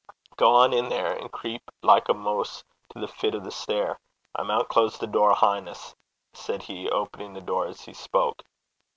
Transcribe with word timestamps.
'Gang 0.35 0.73
in 0.73 0.89
there, 0.89 1.13
and 1.15 1.31
creep 1.31 1.69
like 1.83 2.09
a 2.09 2.15
moose 2.15 2.63
to 2.89 2.97
the 2.97 3.07
fit 3.07 3.35
o' 3.35 3.39
the 3.39 3.51
stair. 3.51 3.99
I 4.33 4.41
maun 4.41 4.65
close 4.65 4.97
the 4.97 5.05
door 5.05 5.29
ahin' 5.29 5.67
's,' 5.67 5.95
said 6.33 6.63
he, 6.63 6.89
opening 6.89 7.33
the 7.33 7.39
door 7.41 7.67
as 7.67 7.81
he 7.81 7.93
spoke. 7.93 8.41